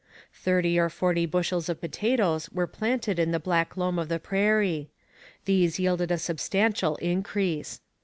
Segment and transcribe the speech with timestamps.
[0.33, 4.89] Thirty or forty bushels of potatoes were planted in the black loam of the prairie.
[5.45, 7.81] These yielded a substantial increase.